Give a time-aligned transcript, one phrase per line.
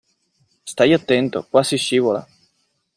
[0.71, 2.27] Stai attento, qua si scivola.